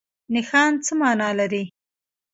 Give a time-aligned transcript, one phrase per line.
[0.33, 1.63] نښان څه مانا لري؟